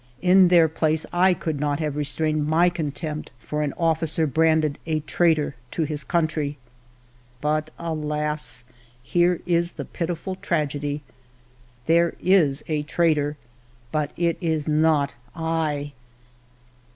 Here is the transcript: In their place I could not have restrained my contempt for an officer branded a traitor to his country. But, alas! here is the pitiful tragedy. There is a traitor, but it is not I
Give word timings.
In 0.23 0.47
their 0.47 0.67
place 0.67 1.05
I 1.13 1.35
could 1.35 1.59
not 1.59 1.79
have 1.79 1.95
restrained 1.95 2.47
my 2.47 2.69
contempt 2.71 3.31
for 3.37 3.61
an 3.61 3.71
officer 3.77 4.25
branded 4.25 4.79
a 4.87 5.01
traitor 5.01 5.53
to 5.69 5.83
his 5.83 6.03
country. 6.03 6.57
But, 7.39 7.69
alas! 7.77 8.63
here 9.03 9.41
is 9.45 9.73
the 9.73 9.85
pitiful 9.85 10.33
tragedy. 10.37 11.03
There 11.85 12.15
is 12.19 12.63
a 12.67 12.81
traitor, 12.81 13.37
but 13.91 14.09
it 14.17 14.39
is 14.41 14.67
not 14.67 15.13
I 15.35 15.93